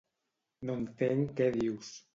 No 0.69 0.79
entenc 0.85 1.37
què 1.41 1.53
dius. 1.61 1.97